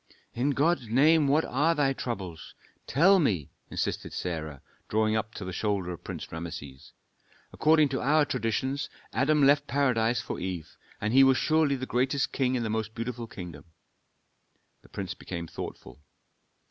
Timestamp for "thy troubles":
1.75-2.55